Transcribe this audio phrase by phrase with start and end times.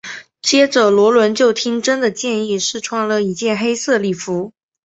[0.41, 4.51] 接着萝伦就听珍的建议试穿了一件黑色礼服。